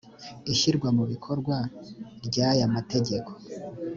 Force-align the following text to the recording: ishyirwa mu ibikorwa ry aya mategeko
ishyirwa 0.53 0.87
mu 0.95 1.01
ibikorwa 1.07 1.55
ry 2.25 2.37
aya 2.49 2.65
mategeko 2.75 3.31